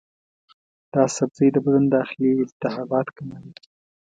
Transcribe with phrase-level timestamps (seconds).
[0.93, 3.51] دا سبزی د بدن داخلي التهابات کموي.